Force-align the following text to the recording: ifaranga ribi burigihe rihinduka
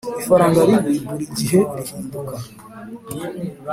ifaranga 0.21 0.59
ribi 0.67 0.93
burigihe 1.07 1.59
rihinduka 1.75 2.35